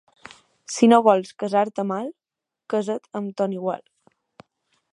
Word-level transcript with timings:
Si 0.75 0.87
no 0.93 0.97
vols 1.07 1.33
casar-te 1.43 1.85
mal, 1.91 2.09
casa't 2.75 3.05
amb 3.21 3.37
ton 3.43 3.57
igual. 3.59 3.85